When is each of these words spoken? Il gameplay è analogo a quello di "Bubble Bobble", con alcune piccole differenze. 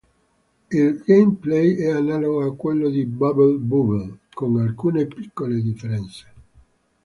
Il 0.71 0.99
gameplay 1.05 1.75
è 1.75 1.91
analogo 1.91 2.43
a 2.43 2.55
quello 2.55 2.89
di 2.89 3.05
"Bubble 3.05 3.59
Bobble", 3.59 4.17
con 4.33 4.57
alcune 4.57 5.05
piccole 5.05 5.61
differenze. 5.61 6.33